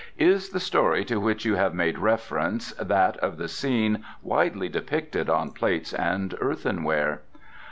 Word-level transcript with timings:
"Is 0.17 0.49
the 0.49 0.59
story, 0.59 1.05
to 1.05 1.19
which 1.19 1.45
you 1.45 1.53
have 1.57 1.75
made 1.75 1.99
reference, 1.99 2.71
that 2.73 3.17
of 3.17 3.37
the 3.37 3.47
scene 3.47 4.03
widely 4.23 4.67
depicted 4.67 5.29
on 5.29 5.51
plates 5.51 5.93
and 5.93 6.33
earthenware?" 6.41 7.21